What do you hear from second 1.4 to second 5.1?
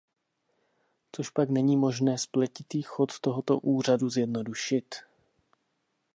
není možné spletitý chod tohoto úřadu zjednodušit?